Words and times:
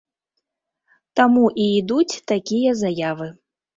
Таму 1.21 1.45
і 1.65 1.67
ідуць 1.81 2.19
такія 2.33 2.71
заявы. 2.85 3.27